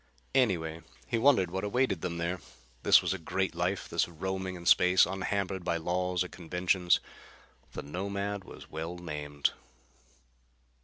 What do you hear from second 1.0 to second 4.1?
he wondered what awaited them there. This was a great life, this